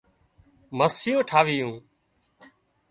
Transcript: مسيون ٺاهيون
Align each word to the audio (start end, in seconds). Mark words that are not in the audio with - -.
مسيون 0.77 1.21
ٺاهيون 1.29 1.73